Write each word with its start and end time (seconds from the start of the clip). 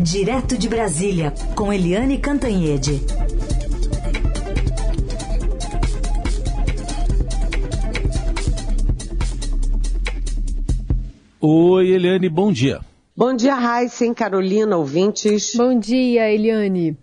Direto 0.00 0.56
de 0.56 0.68
Brasília, 0.68 1.34
com 1.56 1.72
Eliane 1.72 2.18
Cantanhede. 2.18 3.00
Oi, 11.40 11.88
Eliane, 11.88 12.28
bom 12.28 12.52
dia. 12.52 12.78
Bom 13.16 13.34
dia, 13.34 13.56
Raíssen, 13.56 14.14
Carolina, 14.14 14.76
ouvintes. 14.76 15.56
Bom 15.56 15.76
dia, 15.76 16.30
Eliane. 16.32 16.96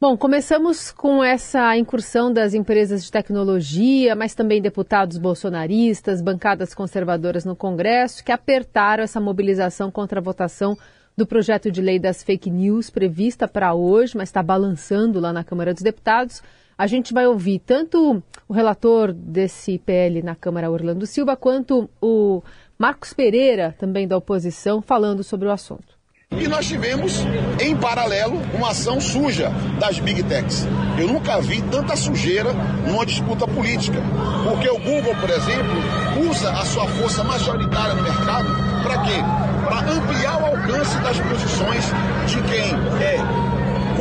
Bom, 0.00 0.16
começamos 0.16 0.92
com 0.92 1.24
essa 1.24 1.76
incursão 1.76 2.32
das 2.32 2.54
empresas 2.54 3.04
de 3.04 3.10
tecnologia, 3.10 4.14
mas 4.14 4.36
também 4.36 4.62
deputados 4.62 5.18
bolsonaristas, 5.18 6.22
bancadas 6.22 6.74
conservadoras 6.74 7.44
no 7.44 7.56
Congresso, 7.56 8.22
que 8.22 8.30
apertaram 8.30 9.02
essa 9.02 9.20
mobilização 9.20 9.90
contra 9.90 10.20
a 10.20 10.22
votação 10.22 10.78
do 11.16 11.26
projeto 11.26 11.70
de 11.70 11.80
lei 11.80 11.98
das 11.98 12.22
fake 12.22 12.50
news 12.50 12.90
prevista 12.90 13.48
para 13.48 13.72
hoje, 13.72 14.14
mas 14.14 14.28
está 14.28 14.42
balançando 14.42 15.18
lá 15.18 15.32
na 15.32 15.42
Câmara 15.42 15.72
dos 15.72 15.82
Deputados. 15.82 16.42
A 16.76 16.86
gente 16.86 17.14
vai 17.14 17.26
ouvir 17.26 17.58
tanto 17.60 18.22
o 18.46 18.52
relator 18.52 19.14
desse 19.14 19.78
PL 19.78 20.22
na 20.22 20.34
Câmara, 20.34 20.70
Orlando 20.70 21.06
Silva, 21.06 21.34
quanto 21.34 21.88
o 22.02 22.42
Marcos 22.78 23.14
Pereira, 23.14 23.74
também 23.78 24.06
da 24.06 24.18
oposição, 24.18 24.82
falando 24.82 25.24
sobre 25.24 25.48
o 25.48 25.50
assunto. 25.50 25.95
E 26.32 26.48
nós 26.48 26.66
tivemos, 26.66 27.24
em 27.60 27.76
paralelo, 27.76 28.42
uma 28.52 28.70
ação 28.70 29.00
suja 29.00 29.50
das 29.78 30.00
Big 30.00 30.22
Techs. 30.24 30.66
Eu 30.98 31.06
nunca 31.06 31.40
vi 31.40 31.62
tanta 31.62 31.96
sujeira 31.96 32.52
numa 32.86 33.06
disputa 33.06 33.46
política. 33.46 33.98
Porque 34.44 34.68
o 34.68 34.78
Google, 34.78 35.14
por 35.16 35.30
exemplo, 35.30 36.28
usa 36.28 36.50
a 36.50 36.64
sua 36.64 36.86
força 36.88 37.22
majoritária 37.22 37.94
no 37.94 38.02
mercado 38.02 38.48
para 38.82 38.98
quê? 39.02 39.22
Para 39.68 39.92
ampliar 39.92 40.42
o 40.42 40.46
alcance 40.46 40.98
das 40.98 41.18
posições 41.18 41.84
de 42.26 42.42
quem 42.42 42.74
é 43.02 43.55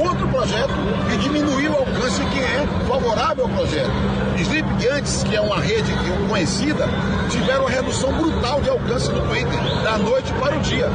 contra 0.06 0.24
o 0.24 0.30
projeto 0.30 0.74
e 1.12 1.18
diminuir 1.18 1.70
o 1.70 1.78
alcance 1.78 2.24
de 2.24 2.30
quem 2.30 2.44
é 2.44 2.68
favorável 2.88 3.46
ao 3.46 3.50
projeto. 3.50 3.90
Sleep 4.38 4.68
Giants, 4.80 5.24
que 5.24 5.36
é 5.36 5.42
uma 5.42 5.60
rede 5.60 5.92
conhecida, 6.30 6.86
tiveram 7.32 7.62
uma 7.62 7.70
redução 7.72 8.14
brutal 8.14 8.62
de 8.62 8.70
alcance 8.70 9.12
no 9.12 9.22
Twitter, 9.22 9.60
da 9.84 9.98
noite 9.98 10.32
para 10.34 10.58
o 10.58 10.62
dia. 10.62 10.88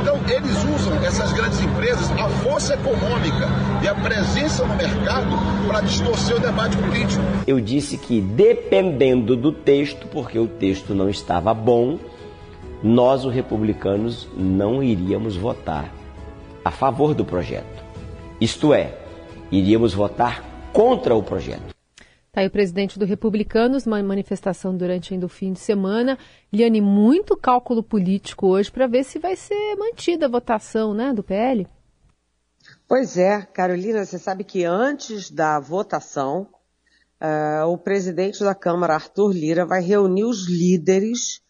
Então, 0.00 0.16
eles 0.28 0.56
usam, 0.64 0.92
essas 1.04 1.32
grandes 1.32 1.60
empresas, 1.60 2.10
a 2.12 2.28
força 2.28 2.74
econômica 2.74 3.48
e 3.82 3.88
a 3.88 3.94
presença 3.94 4.64
no 4.66 4.74
mercado 4.74 5.28
para 5.68 5.80
distorcer 5.82 6.36
o 6.36 6.40
debate 6.40 6.76
político. 6.78 7.22
Eu 7.46 7.60
disse 7.60 7.96
que, 7.96 8.20
dependendo 8.20 9.36
do 9.36 9.52
texto, 9.52 10.08
porque 10.08 10.38
o 10.38 10.48
texto 10.48 10.92
não 10.92 11.08
estava 11.08 11.54
bom, 11.54 11.98
nós, 12.82 13.24
os 13.24 13.32
republicanos, 13.32 14.28
não 14.36 14.82
iríamos 14.82 15.36
votar 15.36 15.92
a 16.64 16.70
favor 16.72 17.14
do 17.14 17.24
projeto. 17.24 17.75
Isto 18.38 18.74
é, 18.74 18.94
iríamos 19.50 19.94
votar 19.94 20.44
contra 20.70 21.14
o 21.14 21.22
projeto. 21.22 21.74
Está 22.26 22.42
aí 22.42 22.48
o 22.48 22.50
presidente 22.50 22.98
do 22.98 23.06
Republicanos, 23.06 23.86
uma 23.86 24.02
manifestação 24.02 24.76
durante 24.76 25.14
ainda 25.14 25.24
o 25.24 25.28
fim 25.28 25.54
de 25.54 25.58
semana. 25.58 26.18
Liane, 26.52 26.82
muito 26.82 27.34
cálculo 27.34 27.82
político 27.82 28.48
hoje 28.48 28.70
para 28.70 28.86
ver 28.86 29.04
se 29.04 29.18
vai 29.18 29.36
ser 29.36 29.74
mantida 29.76 30.26
a 30.26 30.28
votação 30.28 30.92
né, 30.92 31.14
do 31.14 31.22
PL. 31.22 31.66
Pois 32.86 33.16
é, 33.16 33.40
Carolina, 33.40 34.04
você 34.04 34.18
sabe 34.18 34.44
que 34.44 34.64
antes 34.64 35.30
da 35.30 35.58
votação, 35.58 36.46
uh, 37.18 37.66
o 37.68 37.78
presidente 37.78 38.40
da 38.40 38.54
Câmara, 38.54 38.92
Arthur 38.96 39.32
Lira, 39.32 39.64
vai 39.64 39.80
reunir 39.80 40.24
os 40.24 40.46
líderes 40.46 41.40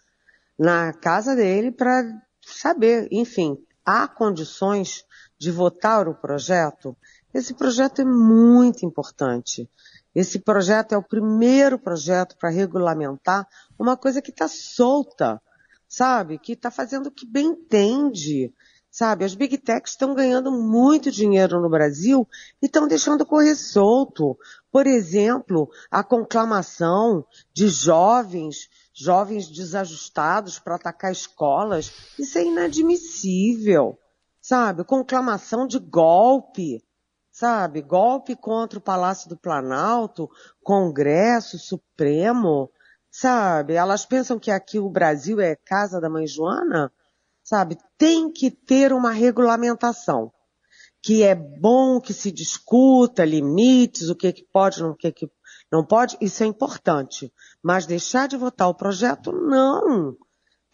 na 0.57 0.93
casa 0.93 1.35
dele 1.35 1.73
para 1.73 2.05
saber, 2.41 3.09
enfim, 3.11 3.59
há 3.85 4.07
condições 4.07 5.05
de 5.39 5.51
votar 5.51 6.09
o 6.09 6.15
projeto? 6.15 6.97
Esse 7.33 7.55
projeto 7.55 8.01
é 8.01 8.05
muito 8.05 8.87
importante. 8.87 9.69
Esse 10.15 10.39
projeto 10.39 10.93
é 10.93 10.97
o 10.97 11.03
primeiro 11.03 11.79
projeto 11.79 12.37
para 12.39 12.49
regulamentar 12.49 13.47
uma 13.79 13.97
coisa 13.97 14.23
que 14.23 14.31
está 14.31 14.49
solta, 14.49 15.41
sabe? 15.87 16.39
Que 16.39 16.53
está 16.53 16.71
fazendo 16.71 17.09
o 17.09 17.13
que 17.13 17.27
bem 17.27 17.49
entende. 17.49 18.53
Sabe, 18.91 19.27
as 19.27 19.35
big 19.35 19.59
techs 19.59 19.91
estão 19.91 20.15
ganhando 20.15 20.51
muito 20.51 21.11
dinheiro 21.11 21.61
no 21.61 21.69
Brasil 21.69 22.27
e 22.63 22.65
estão 22.65 22.89
deixando 22.89 23.27
correr 23.27 23.55
solto. 23.55 24.39
Por 24.73 24.87
exemplo, 24.87 25.69
a 25.91 26.03
conclamação 26.03 27.27
de 27.53 27.69
jovens, 27.69 28.71
jovens 28.95 29.51
desajustados 29.51 30.59
para 30.59 30.77
atacar 30.77 31.13
escolas, 31.13 31.93
isso 32.19 32.39
é 32.39 32.45
inadmissível 32.45 33.99
sabe? 34.47 34.85
Conclamação 34.85 35.67
de 35.67 35.81
golpe, 35.81 36.81
sabe? 37.33 37.83
Golpe 37.83 38.37
contra 38.37 38.79
o 38.79 38.83
Palácio 38.83 39.29
do 39.29 39.37
Planalto, 39.37 40.31
Congresso 40.63 41.59
Supremo, 41.59 42.71
sabe? 43.11 43.75
Elas 43.75 44.07
pensam 44.07 44.39
que 44.39 44.53
aqui 44.53 44.79
o 44.79 44.89
Brasil 44.89 45.41
é 45.41 45.57
casa 45.57 46.01
da 46.01 46.09
mãe 46.09 46.29
Joana, 46.29 46.93
sabe? 47.43 47.77
Tem 47.99 48.31
que 48.31 48.49
ter 48.49 48.93
uma 48.93 49.11
regulamentação. 49.11 50.33
Que 51.03 51.25
é 51.25 51.35
bom 51.35 52.01
que 52.01 52.13
se 52.13 52.31
discuta 52.31 53.25
limites, 53.25 54.09
o 54.09 54.15
que, 54.15 54.33
que 54.33 54.47
pode, 54.53 54.81
o 54.81 54.95
que, 54.95 55.11
que 55.11 55.29
não 55.73 55.85
pode, 55.85 56.17
isso 56.21 56.45
é 56.45 56.47
importante. 56.47 57.33
Mas 57.61 57.85
deixar 57.85 58.29
de 58.29 58.37
votar 58.37 58.69
o 58.69 58.75
projeto, 58.75 59.33
não. 59.33 60.17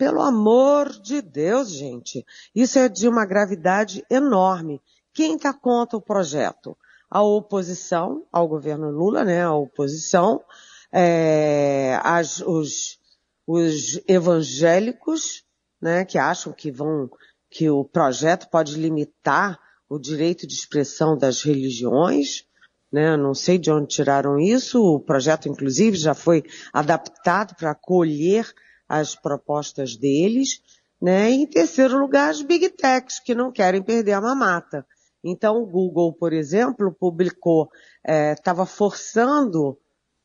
Pelo 0.02 0.20
amor 0.20 0.88
de 0.88 1.22
Deus, 1.22 1.70
gente. 1.70 2.26
Isso 2.52 2.76
é 2.76 2.88
de 2.88 3.06
uma 3.06 3.24
gravidade 3.24 4.04
enorme. 4.10 4.82
Quem 5.14 5.36
está 5.36 5.52
contra 5.52 5.96
o 5.96 6.02
projeto? 6.02 6.76
A 7.08 7.22
oposição 7.22 8.26
ao 8.32 8.48
governo 8.48 8.90
Lula, 8.90 9.24
né? 9.24 9.44
A 9.44 9.54
oposição, 9.54 10.42
é, 10.90 12.00
as, 12.02 12.40
os, 12.40 12.98
os 13.46 14.00
evangélicos, 14.08 15.44
né? 15.80 16.04
Que 16.04 16.18
acham 16.18 16.52
que 16.52 16.72
vão, 16.72 17.08
que 17.48 17.70
o 17.70 17.84
projeto 17.84 18.50
pode 18.50 18.74
limitar 18.74 19.56
o 19.88 20.00
direito 20.00 20.48
de 20.48 20.54
expressão 20.54 21.16
das 21.16 21.42
religiões, 21.42 22.44
né? 22.92 23.16
Não 23.16 23.34
sei 23.34 23.56
de 23.56 23.70
onde 23.70 23.86
tiraram 23.86 24.36
isso. 24.36 24.82
O 24.82 24.98
projeto, 24.98 25.48
inclusive, 25.48 25.96
já 25.96 26.12
foi 26.12 26.42
adaptado 26.72 27.54
para 27.54 27.70
acolher 27.70 28.52
as 28.92 29.14
propostas 29.14 29.96
deles, 29.96 30.60
né? 31.00 31.30
E, 31.30 31.36
em 31.36 31.46
terceiro 31.46 31.98
lugar, 31.98 32.28
as 32.28 32.42
big 32.42 32.68
techs, 32.68 33.18
que 33.18 33.34
não 33.34 33.50
querem 33.50 33.82
perder 33.82 34.12
a 34.12 34.20
mamata. 34.20 34.86
Então, 35.24 35.62
o 35.62 35.66
Google, 35.66 36.12
por 36.12 36.34
exemplo, 36.34 36.92
publicou, 36.92 37.70
estava 38.04 38.64
é, 38.64 38.66
forçando 38.66 39.78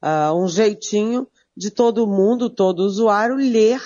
uh, 0.03 0.33
um 0.35 0.49
jeitinho 0.49 1.25
de 1.55 1.71
todo 1.71 2.05
mundo, 2.05 2.49
todo 2.49 2.81
usuário, 2.81 3.35
ler 3.35 3.81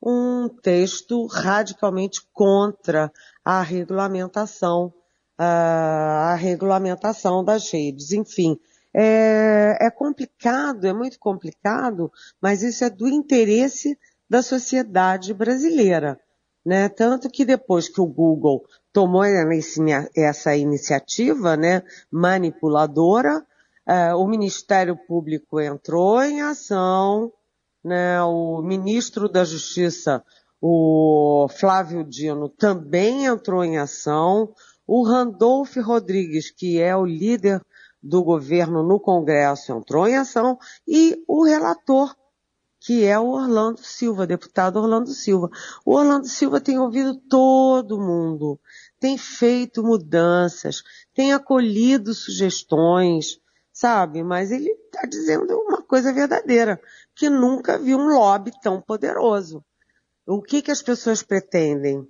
um 0.00 0.48
texto 0.62 1.26
radicalmente 1.26 2.22
contra 2.32 3.12
a 3.44 3.62
regulamentação, 3.62 4.94
uh, 5.40 5.42
a 5.42 6.34
regulamentação 6.36 7.42
das 7.42 7.68
redes. 7.68 8.12
Enfim, 8.12 8.56
é, 8.94 9.76
é 9.80 9.90
complicado, 9.90 10.84
é 10.86 10.92
muito 10.92 11.18
complicado, 11.18 12.12
mas 12.40 12.62
isso 12.62 12.84
é 12.84 12.90
do 12.90 13.08
interesse 13.08 13.98
da 14.30 14.42
sociedade 14.42 15.34
brasileira. 15.34 16.20
Né? 16.64 16.88
Tanto 16.88 17.28
que 17.28 17.44
depois 17.44 17.88
que 17.88 18.00
o 18.00 18.06
Google 18.06 18.64
tomou 18.92 19.24
essa 19.24 20.54
iniciativa 20.54 21.56
né, 21.56 21.82
manipuladora, 22.10 23.44
uh, 23.88 24.16
o 24.16 24.28
Ministério 24.28 24.96
Público 24.96 25.60
entrou 25.60 26.22
em 26.22 26.42
ação, 26.42 27.32
né, 27.82 28.22
o 28.22 28.62
ministro 28.62 29.28
da 29.28 29.42
Justiça, 29.42 30.22
o 30.60 31.48
Flávio 31.48 32.04
Dino, 32.04 32.48
também 32.48 33.24
entrou 33.24 33.64
em 33.64 33.78
ação, 33.78 34.52
o 34.86 35.02
Randolph 35.02 35.76
Rodrigues, 35.76 36.50
que 36.50 36.80
é 36.80 36.94
o 36.94 37.06
líder 37.06 37.64
do 38.02 38.22
governo 38.22 38.82
no 38.82 39.00
Congresso, 39.00 39.72
entrou 39.72 40.06
em 40.06 40.16
ação, 40.16 40.58
e 40.86 41.22
o 41.26 41.44
relator 41.44 42.14
que 42.80 43.04
é 43.04 43.18
o 43.18 43.26
Orlando 43.26 43.82
Silva, 43.82 44.26
deputado 44.26 44.80
Orlando 44.80 45.10
Silva. 45.10 45.50
O 45.84 45.94
Orlando 45.94 46.26
Silva 46.26 46.60
tem 46.60 46.78
ouvido 46.78 47.14
todo 47.28 48.00
mundo, 48.00 48.58
tem 48.98 49.18
feito 49.18 49.84
mudanças, 49.84 50.82
tem 51.14 51.34
acolhido 51.34 52.14
sugestões, 52.14 53.38
sabe? 53.70 54.22
Mas 54.22 54.50
ele 54.50 54.70
está 54.70 55.02
dizendo 55.06 55.54
uma 55.58 55.82
coisa 55.82 56.10
verdadeira, 56.10 56.80
que 57.14 57.28
nunca 57.28 57.78
viu 57.78 57.98
um 57.98 58.08
lobby 58.08 58.50
tão 58.62 58.80
poderoso. 58.80 59.62
O 60.26 60.40
que 60.40 60.62
que 60.62 60.70
as 60.70 60.80
pessoas 60.80 61.22
pretendem? 61.22 62.08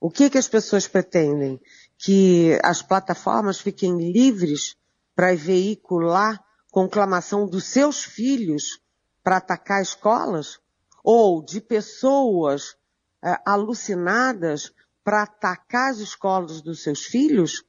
O 0.00 0.10
que 0.10 0.28
que 0.28 0.38
as 0.38 0.48
pessoas 0.48 0.88
pretendem? 0.88 1.60
Que 1.96 2.58
as 2.64 2.82
plataformas 2.82 3.60
fiquem 3.60 4.12
livres 4.12 4.76
para 5.14 5.36
veicular 5.36 6.42
conclamação 6.72 7.46
dos 7.46 7.64
seus 7.64 8.02
filhos 8.02 8.80
para 9.24 9.38
atacar 9.38 9.82
escolas? 9.82 10.60
Ou 11.02 11.42
de 11.42 11.60
pessoas 11.60 12.76
é, 13.24 13.36
alucinadas 13.44 14.72
para 15.02 15.22
atacar 15.22 15.90
as 15.90 15.98
escolas 15.98 16.60
dos 16.60 16.82
seus 16.82 17.04
filhos? 17.04 17.64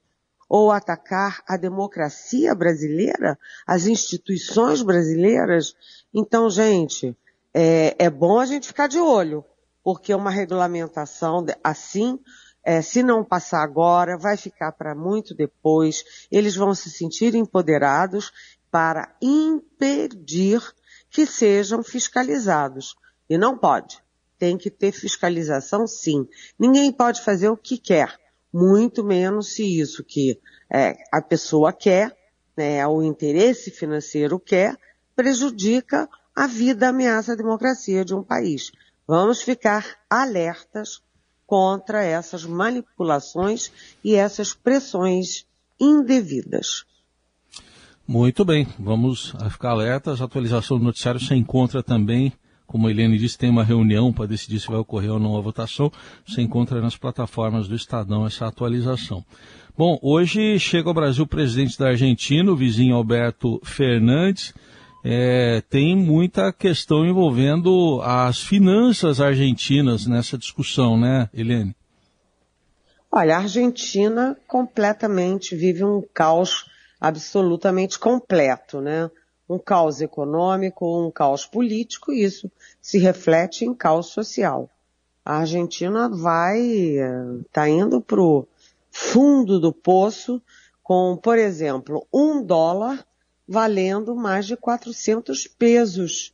Ou 0.47 0.71
atacar 0.71 1.41
a 1.47 1.57
democracia 1.57 2.53
brasileira, 2.53 3.39
as 3.65 3.87
instituições 3.87 4.83
brasileiras? 4.83 5.73
Então, 6.13 6.49
gente, 6.51 7.17
é, 7.51 7.95
é 7.97 8.09
bom 8.09 8.39
a 8.39 8.45
gente 8.45 8.67
ficar 8.67 8.87
de 8.87 8.99
olho, 8.99 9.43
porque 9.83 10.13
uma 10.13 10.29
regulamentação 10.29 11.43
assim, 11.63 12.19
é, 12.63 12.81
se 12.81 13.01
não 13.01 13.23
passar 13.23 13.63
agora, 13.63 14.17
vai 14.17 14.37
ficar 14.37 14.71
para 14.73 14.93
muito 14.93 15.33
depois. 15.33 16.03
Eles 16.31 16.55
vão 16.55 16.75
se 16.75 16.91
sentir 16.91 17.33
empoderados 17.33 18.31
para 18.69 19.15
impedir 19.21 20.61
que 21.15 21.25
sejam 21.25 21.81
fiscalizados. 21.81 22.93
E 23.29 23.37
não 23.37 23.57
pode. 23.57 24.03
Tem 24.37 24.57
que 24.57 24.69
ter 24.69 24.91
fiscalização 24.91 25.87
sim. 25.87 26.27
Ninguém 26.59 26.91
pode 26.91 27.21
fazer 27.21 27.47
o 27.47 27.55
que 27.55 27.77
quer, 27.77 28.19
muito 28.53 29.01
menos 29.01 29.53
se 29.53 29.79
isso 29.79 30.03
que 30.03 30.37
é, 30.69 30.97
a 31.09 31.21
pessoa 31.21 31.71
quer, 31.71 32.13
né, 32.57 32.85
o 32.85 33.01
interesse 33.01 33.71
financeiro 33.71 34.37
quer, 34.37 34.77
prejudica 35.15 36.09
a 36.35 36.47
vida, 36.47 36.89
ameaça 36.89 37.31
a 37.31 37.37
democracia 37.37 38.03
de 38.03 38.13
um 38.13 38.21
país. 38.21 38.73
Vamos 39.07 39.41
ficar 39.41 39.97
alertas 40.09 41.01
contra 41.47 42.03
essas 42.03 42.43
manipulações 42.43 43.71
e 44.03 44.15
essas 44.15 44.53
pressões 44.53 45.47
indevidas. 45.79 46.83
Muito 48.07 48.45
bem, 48.45 48.67
vamos 48.77 49.33
ficar 49.49 49.71
alertas. 49.71 50.21
A 50.21 50.25
atualização 50.25 50.77
do 50.77 50.83
noticiário 50.83 51.19
você 51.19 51.33
encontra 51.33 51.81
também, 51.81 52.31
como 52.67 52.87
a 52.87 52.91
Helene 52.91 53.17
disse, 53.17 53.35
tem 53.35 53.49
uma 53.49 53.63
reunião 53.63 54.13
para 54.13 54.27
decidir 54.27 54.59
se 54.59 54.67
vai 54.67 54.77
ocorrer 54.77 55.11
ou 55.11 55.19
não 55.19 55.35
a 55.35 55.41
votação. 55.41 55.91
Você 56.23 56.43
encontra 56.43 56.79
nas 56.81 56.95
plataformas 56.95 57.67
do 57.67 57.75
Estadão 57.75 58.23
essa 58.23 58.45
atualização. 58.45 59.25
Bom, 59.75 59.97
hoje 60.03 60.59
chega 60.59 60.87
ao 60.87 60.93
Brasil 60.93 61.23
o 61.23 61.27
presidente 61.27 61.79
da 61.79 61.87
Argentina, 61.87 62.51
o 62.51 62.55
vizinho 62.55 62.95
Alberto 62.95 63.59
Fernandes. 63.63 64.53
É, 65.03 65.63
tem 65.67 65.95
muita 65.95 66.53
questão 66.53 67.07
envolvendo 67.07 68.01
as 68.03 68.39
finanças 68.39 69.19
argentinas 69.19 70.05
nessa 70.05 70.37
discussão, 70.37 70.95
né, 70.95 71.27
Helene? 71.33 71.75
Olha, 73.11 73.37
a 73.37 73.39
Argentina 73.41 74.37
completamente 74.47 75.55
vive 75.55 75.83
um 75.83 76.03
caos 76.13 76.65
absolutamente 76.99 77.99
completo, 77.99 78.81
né? 78.81 79.09
Um 79.47 79.59
caos 79.59 80.01
econômico, 80.01 81.05
um 81.05 81.11
caos 81.11 81.45
político, 81.45 82.11
e 82.11 82.23
isso 82.23 82.51
se 82.81 82.97
reflete 82.97 83.65
em 83.65 83.73
caos 83.73 84.07
social. 84.07 84.69
A 85.23 85.37
Argentina 85.39 86.09
vai, 86.09 86.59
está 87.41 87.67
indo 87.67 88.01
para 88.01 88.21
o 88.21 88.47
fundo 88.91 89.59
do 89.59 89.73
poço 89.73 90.41
com, 90.81 91.17
por 91.17 91.37
exemplo, 91.37 92.07
um 92.13 92.43
dólar 92.43 93.05
valendo 93.47 94.15
mais 94.15 94.45
de 94.45 94.55
400 94.55 95.47
pesos. 95.47 96.33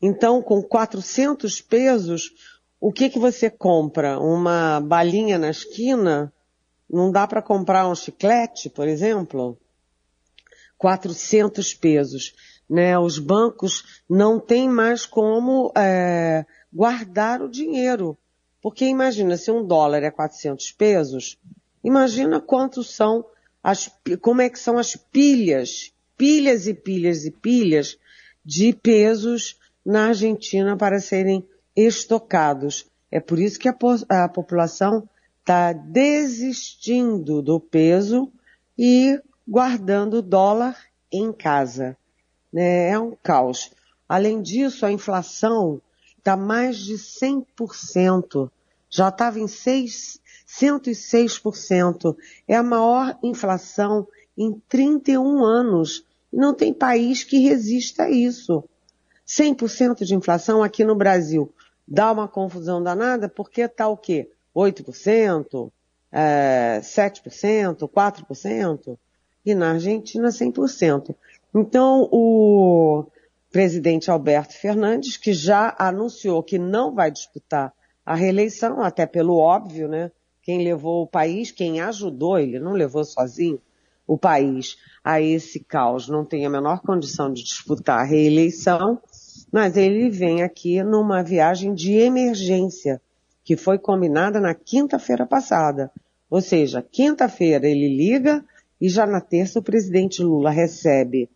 Então, 0.00 0.42
com 0.42 0.62
400 0.62 1.60
pesos, 1.60 2.32
o 2.80 2.92
que 2.92 3.08
que 3.08 3.18
você 3.18 3.50
compra? 3.50 4.18
Uma 4.18 4.80
balinha 4.80 5.38
na 5.38 5.50
esquina? 5.50 6.32
Não 6.88 7.10
dá 7.10 7.26
para 7.26 7.42
comprar 7.42 7.88
um 7.88 7.94
chiclete, 7.94 8.70
por 8.70 8.88
exemplo? 8.88 9.58
400 10.78 11.74
pesos. 11.74 12.34
Né? 12.68 12.98
Os 12.98 13.18
bancos 13.18 14.02
não 14.08 14.38
têm 14.38 14.68
mais 14.68 15.06
como 15.06 15.72
é, 15.76 16.44
guardar 16.72 17.42
o 17.42 17.48
dinheiro. 17.48 18.16
Porque 18.60 18.84
imagina, 18.84 19.36
se 19.36 19.50
um 19.50 19.64
dólar 19.64 20.02
é 20.02 20.10
400 20.10 20.72
pesos, 20.72 21.38
imagina 21.84 22.40
quantos 22.40 22.94
são 22.94 23.24
as, 23.62 23.90
como 24.20 24.42
é 24.42 24.48
que 24.48 24.58
são 24.58 24.78
as 24.78 24.96
pilhas, 24.96 25.92
pilhas 26.16 26.66
e 26.66 26.74
pilhas 26.74 27.24
e 27.24 27.30
pilhas 27.30 27.98
de 28.44 28.72
pesos 28.72 29.58
na 29.84 30.08
Argentina 30.08 30.76
para 30.76 30.98
serem 30.98 31.46
estocados. 31.76 32.86
É 33.10 33.20
por 33.20 33.38
isso 33.38 33.58
que 33.58 33.68
a, 33.68 33.76
a 34.08 34.28
população 34.28 35.08
está 35.40 35.72
desistindo 35.72 37.40
do 37.40 37.60
peso 37.60 38.32
e 38.76 39.20
guardando 39.46 40.22
dólar 40.22 40.76
em 41.12 41.32
casa. 41.32 41.96
Né? 42.52 42.90
É 42.90 42.98
um 42.98 43.16
caos. 43.22 43.72
Além 44.08 44.40
disso, 44.40 44.84
a 44.84 44.92
inflação 44.92 45.80
está 46.18 46.36
mais 46.36 46.78
de 46.78 46.94
100%. 46.94 48.50
Já 48.88 49.08
estava 49.08 49.38
em 49.38 49.48
6, 49.48 50.20
106%. 50.46 52.16
É 52.46 52.56
a 52.56 52.62
maior 52.62 53.18
inflação 53.22 54.06
em 54.36 54.60
31 54.68 55.44
anos. 55.44 56.04
Não 56.32 56.54
tem 56.54 56.72
país 56.72 57.24
que 57.24 57.38
resista 57.38 58.04
a 58.04 58.10
isso. 58.10 58.64
100% 59.26 60.04
de 60.04 60.14
inflação 60.14 60.62
aqui 60.62 60.84
no 60.84 60.94
Brasil 60.94 61.52
dá 61.86 62.10
uma 62.10 62.28
confusão 62.28 62.82
danada 62.82 63.28
porque 63.28 63.62
está 63.62 63.88
o 63.88 63.96
quê? 63.96 64.30
8%, 64.54 65.70
é, 66.10 66.80
7%, 66.82 67.88
4%? 67.88 68.98
E 69.46 69.54
na 69.54 69.70
Argentina 69.74 70.28
100%. 70.28 71.14
Então, 71.54 72.08
o 72.10 73.06
presidente 73.52 74.10
Alberto 74.10 74.54
Fernandes, 74.58 75.16
que 75.16 75.32
já 75.32 75.74
anunciou 75.78 76.42
que 76.42 76.58
não 76.58 76.92
vai 76.92 77.10
disputar 77.10 77.72
a 78.04 78.14
reeleição, 78.14 78.82
até 78.82 79.06
pelo 79.06 79.38
óbvio, 79.38 79.88
né? 79.88 80.10
Quem 80.42 80.62
levou 80.62 81.02
o 81.02 81.06
país, 81.06 81.50
quem 81.50 81.80
ajudou, 81.80 82.38
ele 82.38 82.58
não 82.58 82.72
levou 82.72 83.04
sozinho 83.04 83.60
o 84.06 84.18
país 84.18 84.76
a 85.02 85.20
esse 85.20 85.60
caos, 85.60 86.08
não 86.08 86.24
tem 86.24 86.44
a 86.44 86.50
menor 86.50 86.80
condição 86.80 87.32
de 87.32 87.42
disputar 87.42 88.00
a 88.00 88.04
reeleição, 88.04 89.00
mas 89.52 89.76
ele 89.76 90.10
vem 90.10 90.42
aqui 90.42 90.82
numa 90.82 91.22
viagem 91.22 91.74
de 91.74 91.94
emergência, 91.94 93.00
que 93.44 93.56
foi 93.56 93.78
combinada 93.78 94.40
na 94.40 94.54
quinta-feira 94.54 95.26
passada. 95.26 95.90
Ou 96.28 96.40
seja, 96.40 96.82
quinta-feira 96.82 97.68
ele 97.68 97.88
liga 97.88 98.44
e 98.80 98.88
já 98.88 99.06
na 99.06 99.20
terça 99.20 99.58
o 99.58 99.62
presidente 99.62 100.22
Lula 100.22 100.50
recebe 100.50 101.28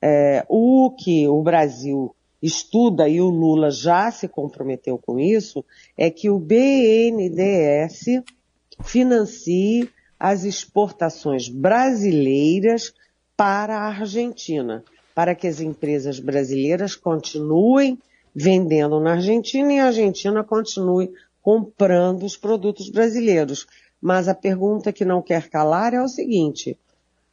é, 0.00 0.44
o 0.48 0.90
que 0.90 1.26
o 1.28 1.42
Brasil 1.42 2.14
estuda 2.42 3.08
e 3.08 3.20
o 3.20 3.28
Lula 3.28 3.70
já 3.70 4.10
se 4.10 4.28
comprometeu 4.28 4.96
com 4.98 5.18
isso, 5.18 5.64
é 5.96 6.10
que 6.10 6.30
o 6.30 6.38
BNDES 6.38 8.22
financie 8.84 9.90
as 10.18 10.44
exportações 10.44 11.48
brasileiras 11.48 12.94
para 13.36 13.76
a 13.76 13.88
Argentina, 13.88 14.84
para 15.14 15.34
que 15.34 15.46
as 15.46 15.60
empresas 15.60 16.18
brasileiras 16.18 16.94
continuem 16.94 17.98
vendendo 18.34 19.00
na 19.00 19.12
Argentina 19.14 19.72
e 19.72 19.78
a 19.78 19.86
Argentina 19.86 20.44
continue 20.44 21.12
comprando 21.42 22.24
os 22.24 22.36
produtos 22.36 22.88
brasileiros. 22.88 23.66
Mas 24.00 24.28
a 24.28 24.34
pergunta 24.34 24.92
que 24.92 25.04
não 25.04 25.20
quer 25.20 25.48
calar 25.48 25.92
é 25.92 26.00
o 26.00 26.08
seguinte, 26.08 26.78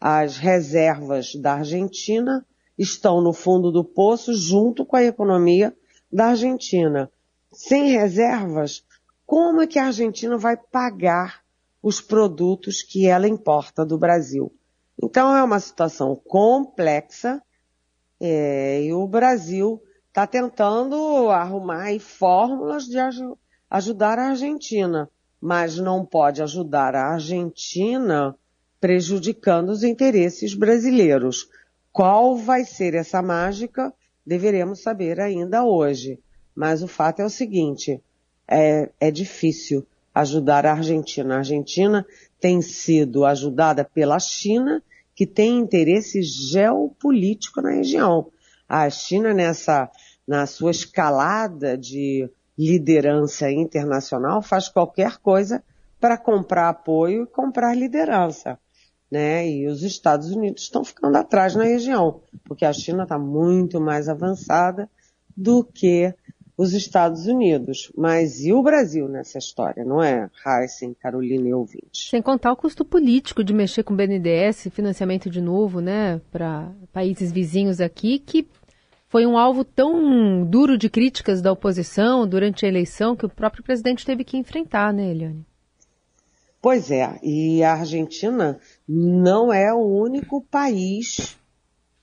as 0.07 0.37
reservas 0.37 1.33
da 1.33 1.55
Argentina 1.55 2.45
estão 2.77 3.21
no 3.21 3.33
fundo 3.33 3.71
do 3.71 3.83
poço 3.83 4.35
junto 4.35 4.85
com 4.85 4.95
a 4.95 5.03
economia 5.03 5.75
da 6.13 6.27
Argentina. 6.27 7.11
Sem 7.51 7.89
reservas, 7.89 8.85
como 9.25 9.63
é 9.63 9.65
que 9.65 9.79
a 9.79 9.87
Argentina 9.87 10.37
vai 10.37 10.55
pagar 10.55 11.41
os 11.81 12.01
produtos 12.01 12.83
que 12.83 13.07
ela 13.07 13.27
importa 13.27 13.83
do 13.83 13.97
Brasil? 13.97 14.53
Então 15.01 15.35
é 15.35 15.41
uma 15.41 15.59
situação 15.59 16.15
complexa 16.15 17.41
é, 18.21 18.83
e 18.83 18.93
o 18.93 19.07
Brasil 19.07 19.81
está 20.09 20.27
tentando 20.27 21.31
arrumar 21.31 21.99
fórmulas 21.99 22.85
de 22.85 22.99
aj 22.99 23.17
ajudar 23.71 24.19
a 24.19 24.29
Argentina, 24.29 25.09
mas 25.41 25.79
não 25.79 26.05
pode 26.05 26.43
ajudar 26.43 26.93
a 26.93 27.13
Argentina 27.13 28.37
prejudicando 28.85 29.69
os 29.69 29.83
interesses 29.83 30.53
brasileiros. 30.53 31.49
Qual 31.91 32.37
vai 32.37 32.63
ser 32.63 32.93
essa 32.93 33.19
mágica? 33.19 33.91
Deveremos 34.23 34.83
saber 34.83 35.19
ainda 35.19 35.63
hoje. 35.63 36.19
Mas 36.53 36.83
o 36.83 36.87
fato 36.87 37.19
é 37.19 37.25
o 37.25 37.29
seguinte, 37.29 37.99
é, 38.47 38.91
é 38.99 39.09
difícil 39.09 39.87
ajudar 40.13 40.67
a 40.67 40.73
Argentina. 40.73 41.33
A 41.33 41.37
Argentina 41.39 42.05
tem 42.39 42.61
sido 42.61 43.25
ajudada 43.25 43.83
pela 43.83 44.19
China, 44.19 44.83
que 45.15 45.25
tem 45.25 45.57
interesse 45.57 46.21
geopolítico 46.21 47.63
na 47.63 47.71
região. 47.71 48.27
A 48.69 48.87
China 48.91 49.33
nessa, 49.33 49.89
na 50.27 50.45
sua 50.45 50.69
escalada 50.69 51.75
de 51.75 52.29
liderança 52.55 53.49
internacional 53.49 54.43
faz 54.43 54.69
qualquer 54.69 55.17
coisa 55.17 55.63
para 55.99 56.19
comprar 56.19 56.69
apoio 56.69 57.23
e 57.23 57.27
comprar 57.27 57.75
liderança 57.75 58.59
né? 59.11 59.49
E 59.49 59.67
os 59.67 59.83
Estados 59.83 60.31
Unidos 60.31 60.63
estão 60.63 60.83
ficando 60.83 61.17
atrás 61.17 61.55
na 61.55 61.63
região, 61.63 62.21
porque 62.43 62.65
a 62.65 62.73
China 62.73 63.03
está 63.03 63.17
muito 63.17 63.79
mais 63.79 64.09
avançada 64.09 64.89
do 65.35 65.63
que 65.63 66.13
os 66.57 66.73
Estados 66.73 67.27
Unidos. 67.27 67.91
Mas 67.95 68.41
e 68.41 68.53
o 68.53 68.63
Brasil 68.63 69.07
nessa 69.07 69.37
história, 69.37 69.83
não 69.83 70.01
é, 70.01 70.29
Heisen, 70.45 70.93
Carolina 70.93 71.47
e 71.49 71.53
ouvinte? 71.53 72.09
Sem 72.09 72.21
contar 72.21 72.51
o 72.51 72.55
custo 72.55 72.85
político 72.85 73.43
de 73.43 73.53
mexer 73.53 73.83
com 73.83 73.93
o 73.93 73.97
BNDES, 73.97 74.67
financiamento 74.71 75.29
de 75.29 75.41
novo, 75.41 75.81
né, 75.81 76.21
para 76.31 76.71
países 76.93 77.31
vizinhos 77.31 77.81
aqui, 77.81 78.19
que 78.19 78.47
foi 79.07 79.25
um 79.25 79.37
alvo 79.37 79.63
tão 79.63 80.43
duro 80.45 80.77
de 80.77 80.89
críticas 80.89 81.41
da 81.41 81.51
oposição 81.51 82.27
durante 82.27 82.65
a 82.65 82.69
eleição 82.69 83.15
que 83.15 83.25
o 83.25 83.29
próprio 83.29 83.63
presidente 83.63 84.05
teve 84.05 84.23
que 84.23 84.37
enfrentar, 84.37 84.93
né, 84.93 85.11
Eliane? 85.11 85.45
Pois 86.61 86.89
é, 86.89 87.19
e 87.21 87.63
a 87.63 87.73
Argentina 87.73 88.59
não 88.87 89.51
é 89.51 89.73
o 89.73 89.79
único 89.79 90.41
país 90.41 91.37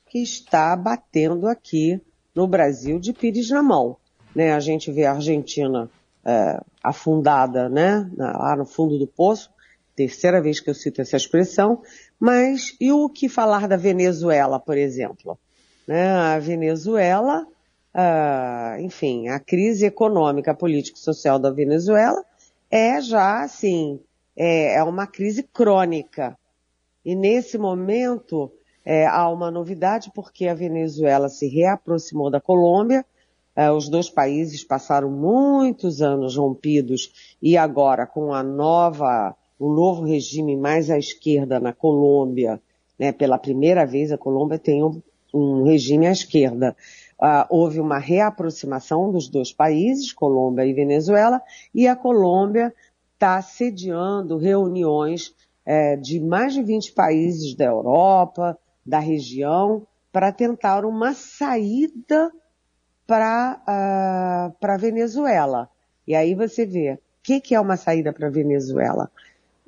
que 0.07 0.19
está 0.19 0.75
batendo 0.77 1.47
aqui 1.47 2.01
no 2.35 2.47
Brasil 2.47 2.99
de 2.99 3.13
pires 3.13 3.51
na 3.51 3.63
mão. 3.63 3.97
Né? 4.35 4.53
A 4.53 4.61
gente 4.61 4.91
vê 4.91 5.07
a 5.07 5.13
Argentina 5.13 5.89
é, 6.25 6.61
afundada 6.83 7.69
né? 7.69 8.11
lá 8.17 8.57
no 8.57 8.65
fundo 8.65 8.99
do 8.99 9.07
poço, 9.07 9.51
terceira 9.95 10.41
vez 10.41 10.61
que 10.61 10.71
eu 10.71 10.75
cito 10.75 11.01
essa 11.01 11.17
expressão, 11.17 11.83
mas 12.19 12.77
e 12.81 12.93
o 12.93 13.09
que 13.09 13.29
falar 13.29 13.69
da 13.69 13.77
Venezuela, 13.77 14.59
por 14.59 14.77
exemplo? 14.77 15.39
Né? 15.87 16.09
A 16.09 16.39
Venezuela, 16.39 17.47
ah, 17.95 18.77
enfim, 18.81 19.29
a 19.29 19.39
crise 19.39 19.87
econômica, 19.87 20.55
política 20.55 20.99
e 20.99 21.03
social 21.03 21.39
da 21.39 21.51
Venezuela 21.51 22.25
é 22.71 23.01
já, 23.01 23.43
assim, 23.43 24.01
é, 24.37 24.77
é 24.77 24.83
uma 24.83 25.07
crise 25.07 25.43
crônica. 25.43 26.37
E 27.05 27.15
nesse 27.15 27.59
momento 27.59 28.51
é, 28.85 29.07
há 29.07 29.29
uma 29.29 29.51
novidade 29.51 30.11
porque 30.15 30.49
a 30.49 30.55
Venezuela 30.55 31.29
se 31.29 31.47
reaproximou 31.49 32.31
da 32.31 32.41
Colômbia. 32.41 33.05
É, 33.55 33.71
os 33.71 33.89
dois 33.89 34.09
países 34.09 34.65
passaram 34.65 35.11
muitos 35.11 36.01
anos 36.01 36.37
rompidos 36.37 37.37
e 37.41 37.57
agora 37.57 38.07
com 38.07 38.33
a 38.33 38.43
nova, 38.43 39.37
o 39.59 39.73
novo 39.73 40.05
regime 40.05 40.57
mais 40.57 40.91
à 40.91 40.99
esquerda 40.99 41.61
na 41.61 41.73
Colômbia, 41.73 42.61
né, 42.99 43.13
pela 43.13 43.39
primeira 43.39 43.85
vez 43.85 44.11
a 44.11 44.17
Colômbia 44.17 44.59
tem 44.59 44.83
um, 44.83 45.03
um 45.35 45.65
regime 45.65 46.07
à 46.07 46.13
esquerda. 46.13 46.75
Uh, 47.21 47.47
houve 47.51 47.79
uma 47.79 47.99
reaproximação 47.99 49.13
dos 49.13 49.29
dois 49.29 49.53
países, 49.53 50.13
Colômbia 50.13 50.65
e 50.65 50.73
Venezuela, 50.73 51.41
e 51.75 51.87
a 51.87 51.95
Colômbia 51.95 52.75
está 53.15 53.41
sediando 53.41 54.39
reuniões 54.39 55.33
é, 55.65 55.97
de 55.97 56.21
mais 56.21 56.55
de 56.55 56.63
20 56.63 56.93
países 56.93 57.55
da 57.55 57.67
Europa, 57.67 58.59
da 58.85 58.99
região, 58.99 59.87
para 60.13 60.33
tentar 60.33 60.85
uma 60.85 61.15
saída 61.15 62.33
para 63.07 63.61
uh, 63.63 64.59
para 64.59 64.77
Venezuela. 64.77 65.69
E 66.07 66.15
aí 66.15 66.35
você 66.35 66.67
vê, 66.67 66.95
o 66.95 66.99
que, 67.23 67.41
que 67.41 67.55
é 67.55 67.61
uma 67.61 67.77
saída 67.77 68.13
para 68.13 68.29
Venezuela? 68.29 69.11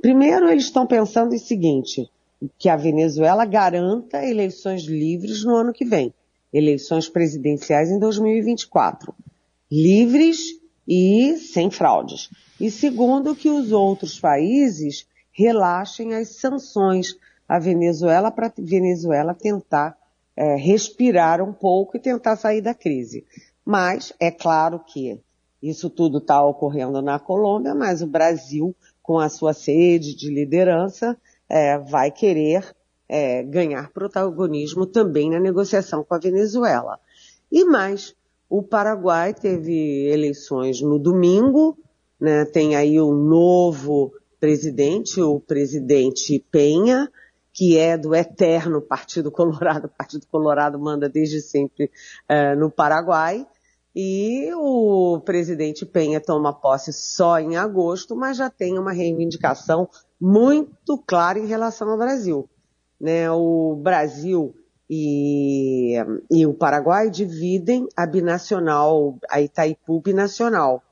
Primeiro, 0.01 0.49
eles 0.49 0.65
estão 0.65 0.87
pensando 0.87 1.35
em 1.35 1.39
seguinte, 1.39 2.11
que 2.59 2.69
a 2.69 2.77
Venezuela 2.77 3.45
garanta 3.45 4.25
eleições 4.25 4.83
livres 4.83 5.45
no 5.45 5.55
ano 5.55 5.73
que 5.73 5.85
vem. 5.85 6.13
Eleições 6.53 7.09
presidenciais 7.09 7.91
em 7.91 7.99
2024. 7.99 9.15
Livres 9.71 10.61
e 10.87 11.37
sem 11.39 11.71
fraudes. 11.71 12.31
E 12.61 12.71
segundo, 12.71 13.35
que 13.35 13.49
os 13.49 13.73
outros 13.73 14.21
países 14.21 15.07
relaxem 15.35 16.15
as 16.15 16.37
sanções 16.37 17.19
à 17.47 17.59
Venezuela 17.59 18.31
para 18.31 18.47
a 18.47 18.53
Venezuela 18.57 19.35
tentar 19.35 19.99
é, 20.37 20.55
respirar 20.55 21.43
um 21.43 21.53
pouco 21.53 21.97
e 21.97 22.01
tentar 22.01 22.37
sair 22.37 22.63
da 22.63 22.73
crise. 22.73 23.27
Mas 23.65 24.13
é 24.21 24.31
claro 24.31 24.79
que 24.79 25.21
isso 25.63 25.91
tudo 25.91 26.19
está 26.19 26.43
ocorrendo 26.43 27.03
na 27.03 27.19
Colômbia, 27.19 27.75
mas 27.75 28.01
o 28.01 28.07
Brasil, 28.07 28.75
com 29.03 29.19
a 29.19 29.29
sua 29.29 29.53
sede 29.53 30.15
de 30.15 30.33
liderança, 30.33 31.17
é, 31.49 31.79
vai 31.79 32.11
querer 32.11 32.75
é, 33.09 33.43
ganhar 33.43 33.91
protagonismo 33.93 34.87
também 34.87 35.31
na 35.31 35.41
negociação 35.41 36.05
com 36.05 36.15
a 36.15 36.19
Venezuela. 36.19 36.99
E 37.51 37.65
mais, 37.65 38.15
o 38.49 38.63
Paraguai 38.63 39.33
teve 39.35 40.09
eleições 40.09 40.81
no 40.81 40.99
domingo, 40.99 41.79
né, 42.21 42.45
tem 42.45 42.77
aí 42.77 43.01
um 43.01 43.15
novo 43.15 44.13
presidente, 44.45 45.23
o 45.23 45.41
presidente 45.41 46.39
Penha, 46.51 47.11
que 47.51 47.79
é 47.79 47.97
do 47.97 48.15
eterno 48.15 48.83
Partido 48.83 49.31
Colorado. 49.31 49.87
O 49.89 49.97
Partido 49.97 50.27
Colorado 50.31 50.79
manda 50.79 51.09
desde 51.09 51.41
sempre 51.41 51.91
uh, 52.31 52.55
no 52.59 52.71
Paraguai. 52.71 53.47
E 53.97 54.51
o 54.55 55.19
presidente 55.25 55.87
Penha 55.87 56.21
toma 56.21 56.53
posse 56.53 56.93
só 56.93 57.39
em 57.39 57.57
agosto, 57.57 58.15
mas 58.15 58.37
já 58.37 58.51
tem 58.51 58.79
uma 58.79 58.93
reivindicação 58.93 59.89
muito 60.21 60.99
clara 61.07 61.39
em 61.39 61.47
relação 61.47 61.89
ao 61.89 61.97
Brasil. 61.97 62.47
Né? 63.01 63.31
O 63.31 63.81
Brasil 63.83 64.55
e, 64.91 65.95
e 66.31 66.45
o 66.45 66.53
Paraguai 66.53 67.09
dividem 67.09 67.89
a 67.97 68.05
binacional, 68.05 69.17
a 69.31 69.41
Itaipu 69.41 70.03
binacional. 70.03 70.83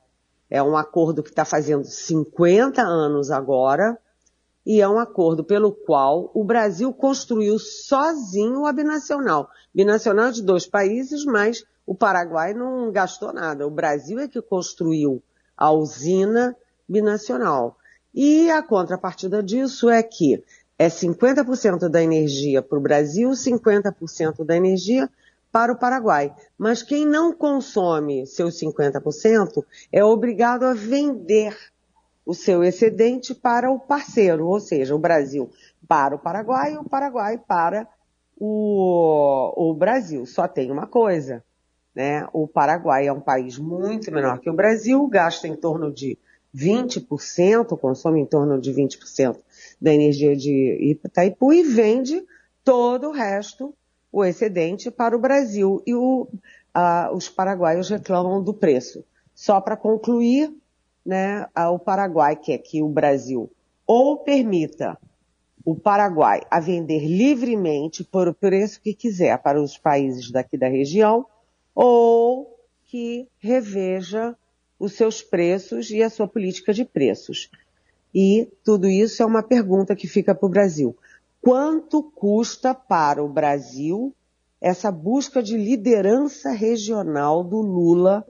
É 0.52 0.62
um 0.62 0.76
acordo 0.76 1.22
que 1.22 1.30
está 1.30 1.46
fazendo 1.46 1.82
50 1.82 2.82
anos 2.82 3.30
agora, 3.30 3.98
e 4.66 4.82
é 4.82 4.86
um 4.86 4.98
acordo 4.98 5.42
pelo 5.42 5.72
qual 5.72 6.30
o 6.34 6.44
Brasil 6.44 6.92
construiu 6.92 7.58
sozinho 7.58 8.66
a 8.66 8.72
binacional. 8.74 9.48
Binacional 9.74 10.30
de 10.30 10.42
dois 10.42 10.66
países, 10.66 11.24
mas 11.24 11.64
o 11.86 11.94
Paraguai 11.94 12.52
não 12.52 12.92
gastou 12.92 13.32
nada. 13.32 13.66
O 13.66 13.70
Brasil 13.70 14.18
é 14.18 14.28
que 14.28 14.42
construiu 14.42 15.22
a 15.56 15.72
usina 15.72 16.54
binacional. 16.86 17.78
E 18.14 18.50
a 18.50 18.62
contrapartida 18.62 19.42
disso 19.42 19.88
é 19.88 20.02
que 20.02 20.44
é 20.78 20.88
50% 20.88 21.88
da 21.88 22.02
energia 22.02 22.60
para 22.60 22.76
o 22.76 22.82
Brasil, 22.82 23.30
50% 23.30 24.44
da 24.44 24.54
energia 24.54 25.08
para 25.52 25.72
o 25.72 25.78
Paraguai. 25.78 26.34
Mas 26.56 26.82
quem 26.82 27.06
não 27.06 27.32
consome 27.32 28.26
seus 28.26 28.58
50% 28.58 29.62
é 29.92 30.02
obrigado 30.02 30.64
a 30.64 30.72
vender 30.72 31.54
o 32.24 32.34
seu 32.34 32.64
excedente 32.64 33.34
para 33.34 33.70
o 33.70 33.78
parceiro, 33.78 34.46
ou 34.46 34.58
seja, 34.58 34.94
o 34.94 34.98
Brasil 34.98 35.50
para 35.86 36.16
o 36.16 36.18
Paraguai 36.18 36.72
e 36.72 36.78
o 36.78 36.84
Paraguai 36.84 37.36
para 37.36 37.86
o, 38.36 39.70
o 39.70 39.74
Brasil. 39.74 40.24
Só 40.24 40.48
tem 40.48 40.70
uma 40.70 40.86
coisa, 40.86 41.44
né? 41.94 42.26
O 42.32 42.48
Paraguai 42.48 43.06
é 43.06 43.12
um 43.12 43.20
país 43.20 43.58
muito 43.58 44.10
menor 44.10 44.38
que 44.38 44.48
o 44.48 44.54
Brasil, 44.54 45.06
gasta 45.08 45.46
em 45.46 45.56
torno 45.56 45.92
de 45.92 46.18
20%, 46.54 47.78
consome 47.78 48.20
em 48.20 48.26
torno 48.26 48.60
de 48.60 48.72
20% 48.72 49.38
da 49.80 49.92
energia 49.92 50.36
de 50.36 50.96
Itaipu 51.04 51.52
e 51.52 51.62
vende 51.62 52.24
todo 52.64 53.08
o 53.08 53.12
resto, 53.12 53.74
o 54.12 54.24
excedente, 54.24 54.90
para 54.90 55.16
o 55.16 55.20
Brasil. 55.20 55.82
E 55.86 55.94
o, 55.94 56.28
os 57.14 57.28
paraguaios 57.28 57.88
reclamam 57.88 58.42
do 58.42 58.52
preço. 58.52 59.04
Só 59.34 59.60
para 59.60 59.76
concluir, 59.76 60.54
né, 61.04 61.46
o 61.70 61.78
Paraguai 61.78 62.36
quer 62.36 62.58
que 62.58 62.82
o 62.82 62.88
Brasil 62.88 63.50
ou 63.86 64.18
permita 64.18 64.98
o 65.64 65.74
Paraguai 65.74 66.42
a 66.50 66.60
vender 66.60 67.06
livremente 67.06 68.02
por 68.04 68.28
o 68.28 68.34
preço 68.34 68.80
que 68.80 68.94
quiser 68.94 69.38
para 69.38 69.60
os 69.60 69.78
países 69.78 70.30
daqui 70.30 70.56
da 70.56 70.68
região, 70.68 71.26
ou 71.74 72.58
que 72.84 73.28
reveja 73.38 74.36
os 74.78 74.94
seus 74.94 75.22
preços 75.22 75.90
e 75.90 76.02
a 76.02 76.10
sua 76.10 76.26
política 76.26 76.72
de 76.74 76.84
preços. 76.84 77.50
E 78.14 78.48
tudo 78.64 78.88
isso 78.88 79.22
é 79.22 79.26
uma 79.26 79.42
pergunta 79.42 79.96
que 79.96 80.06
fica 80.06 80.34
para 80.34 80.46
o 80.46 80.50
Brasil. 80.50 80.96
Quanto 81.42 82.04
custa 82.04 82.72
para 82.72 83.20
o 83.20 83.28
Brasil 83.28 84.14
essa 84.60 84.92
busca 84.92 85.42
de 85.42 85.56
liderança 85.56 86.52
regional 86.52 87.42
do 87.42 87.60
Lula 87.60 88.24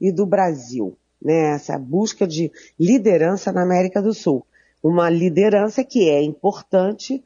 e 0.00 0.10
do 0.10 0.24
Brasil? 0.24 0.96
Né? 1.20 1.52
Essa 1.54 1.78
busca 1.78 2.26
de 2.26 2.50
liderança 2.80 3.52
na 3.52 3.62
América 3.62 4.00
do 4.00 4.14
Sul. 4.14 4.46
Uma 4.82 5.10
liderança 5.10 5.84
que 5.84 6.08
é 6.08 6.22
importante 6.22 7.22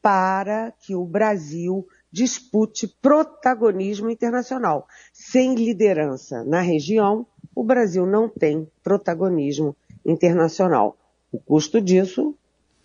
para 0.00 0.72
que 0.72 0.94
o 0.94 1.04
Brasil 1.04 1.86
dispute 2.10 2.88
protagonismo 2.88 4.08
internacional. 4.08 4.88
Sem 5.12 5.54
liderança 5.54 6.42
na 6.44 6.62
região, 6.62 7.26
o 7.54 7.62
Brasil 7.62 8.06
não 8.06 8.26
tem 8.26 8.66
protagonismo 8.82 9.76
internacional. 10.02 10.96
O 11.30 11.38
custo 11.38 11.78
disso 11.78 12.34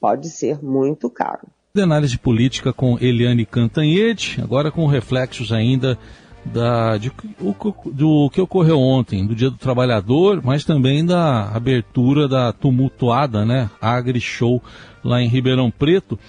pode 0.02 0.30
ser 0.30 0.62
muito 0.62 1.10
caro. 1.10 1.48
De 1.76 1.82
análise 1.82 2.20
política 2.20 2.72
com 2.72 3.00
Eliane 3.02 3.48
Cantanhede, 3.48 4.38
agora 4.44 4.70
com 4.70 4.86
reflexos 4.86 5.52
ainda 5.52 5.98
da, 6.46 7.00
de, 7.00 7.12
o, 7.42 7.56
do 7.92 8.30
que 8.30 8.40
ocorreu 8.40 8.80
ontem, 8.80 9.26
do 9.26 9.34
Dia 9.34 9.50
do 9.50 9.58
Trabalhador, 9.58 10.40
mas 10.44 10.64
também 10.64 11.04
da 11.04 11.50
abertura 11.50 12.28
da 12.28 12.54
tumultuada, 12.54 13.44
né, 13.44 13.72
Agri 13.82 14.22
Show 14.22 14.62
lá 15.04 15.20
em 15.20 15.28
Ribeirão 15.28 15.72
Preto. 15.72 16.20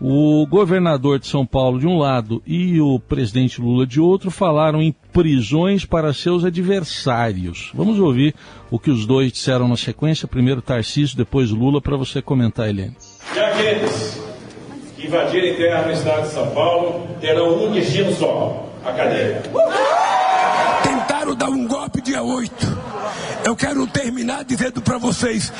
O 0.00 0.44
governador 0.48 1.20
de 1.20 1.28
São 1.28 1.46
Paulo 1.46 1.78
de 1.78 1.86
um 1.86 1.96
lado 1.96 2.42
e 2.44 2.80
o 2.80 2.98
presidente 2.98 3.60
Lula 3.60 3.86
de 3.86 4.00
outro 4.00 4.32
falaram 4.32 4.82
em 4.82 4.92
prisões 5.12 5.84
para 5.84 6.12
seus 6.12 6.44
adversários. 6.44 7.70
Vamos 7.72 8.00
ouvir 8.00 8.34
o 8.68 8.80
que 8.80 8.90
os 8.90 9.06
dois 9.06 9.30
disseram 9.30 9.68
na 9.68 9.76
sequência. 9.76 10.26
Primeiro 10.26 10.60
Tarcísio, 10.60 11.16
depois 11.16 11.52
Lula, 11.52 11.80
para 11.80 11.96
você 11.96 12.20
comentar, 12.20 12.68
Helene. 12.68 12.96
E 13.32 13.38
aqueles 13.38 14.17
que 14.98 15.06
invadirem 15.06 15.54
terra 15.54 15.82
no 15.82 15.92
estado 15.92 16.22
de 16.22 16.34
São 16.34 16.50
Paulo 16.50 17.06
terão 17.20 17.66
um 17.66 17.72
destino 17.72 18.12
só, 18.12 18.68
a 18.84 18.92
cadeia. 18.92 19.42
Tentaram 20.82 21.36
dar 21.36 21.48
um 21.50 21.68
golpe 21.68 22.02
dia 22.02 22.20
8 22.20 22.78
eu 23.46 23.56
quero 23.56 23.86
terminar 23.86 24.44
dizendo 24.44 24.82
para 24.82 24.98
vocês: 24.98 25.50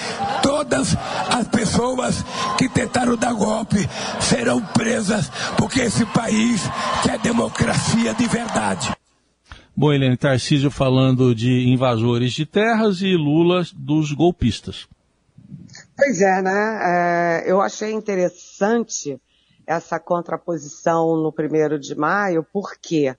todas 0.43 0.95
as 1.31 1.49
pessoas 1.49 2.23
que 2.59 2.69
tentaram 2.69 3.17
dar 3.17 3.33
golpe 3.33 3.79
serão 4.21 4.61
presas, 4.61 5.31
porque 5.57 5.81
esse 5.81 6.05
país 6.07 6.61
quer 7.03 7.19
democracia 7.19 8.13
de 8.13 8.27
verdade. 8.27 8.95
Bom, 9.75 9.93
Helene 9.93 10.19
Tarcísio 10.19 10.71
falando 10.71 11.35
de 11.35 11.69
invasores 11.69 12.33
de 12.33 12.45
terras 12.45 13.01
e 13.01 13.17
Lula 13.17 13.65
dos 13.75 14.13
golpistas. 14.13 14.87
Pois 15.97 16.21
é, 16.21 16.43
né? 16.43 16.79
É, 16.83 17.51
eu 17.51 17.61
achei 17.63 17.93
interessante 17.93 19.19
essa 19.69 20.01
contraposição 20.01 21.15
no 21.19 21.31
primeiro 21.31 21.79
de 21.79 21.95
maio, 21.95 22.43
por 22.43 22.79
quê? 22.81 23.15